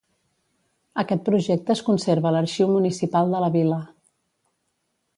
Aquest 1.03 1.21
projecte 1.27 1.73
es 1.75 1.85
conserva 1.91 2.31
a 2.31 2.33
l'arxiu 2.39 2.73
municipal 2.73 3.33
de 3.37 3.43
la 3.47 3.55
vila. 3.61 3.81